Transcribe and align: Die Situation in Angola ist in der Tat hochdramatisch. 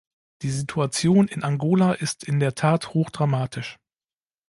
Die 0.41 0.49
Situation 0.49 1.27
in 1.27 1.43
Angola 1.43 1.93
ist 1.93 2.23
in 2.23 2.39
der 2.39 2.55
Tat 2.55 2.95
hochdramatisch. 2.95 3.77